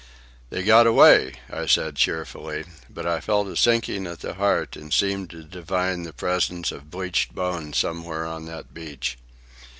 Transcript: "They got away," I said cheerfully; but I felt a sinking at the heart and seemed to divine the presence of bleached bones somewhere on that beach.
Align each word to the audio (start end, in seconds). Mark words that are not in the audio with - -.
"They 0.49 0.63
got 0.63 0.87
away," 0.87 1.33
I 1.47 1.67
said 1.67 1.95
cheerfully; 1.95 2.65
but 2.89 3.05
I 3.05 3.19
felt 3.19 3.47
a 3.49 3.55
sinking 3.55 4.07
at 4.07 4.21
the 4.21 4.33
heart 4.33 4.75
and 4.75 4.91
seemed 4.91 5.29
to 5.29 5.43
divine 5.43 6.01
the 6.01 6.11
presence 6.11 6.71
of 6.71 6.89
bleached 6.89 7.35
bones 7.35 7.77
somewhere 7.77 8.25
on 8.25 8.47
that 8.47 8.73
beach. 8.73 9.19